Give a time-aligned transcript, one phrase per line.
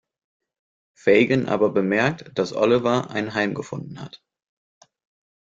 [0.95, 4.23] Fagin aber bemerkt, dass Oliver ein Heim gefunden hat.